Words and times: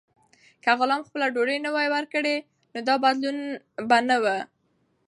که 0.63 0.71
غلام 0.79 1.01
خپله 1.07 1.25
ډوډۍ 1.35 1.57
نه 1.65 1.69
وای 1.75 1.87
ورکړې، 1.95 2.35
نو 2.73 2.79
دا 2.87 2.95
بدلون 3.03 3.37
به 3.89 3.97
نه 4.09 4.17
و. 4.23 4.25